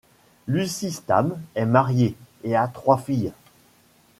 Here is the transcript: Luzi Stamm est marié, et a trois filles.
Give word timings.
Luzi 0.47 0.91
Stamm 0.91 1.39
est 1.53 1.67
marié, 1.67 2.15
et 2.43 2.55
a 2.55 2.67
trois 2.67 2.97
filles. 2.97 3.33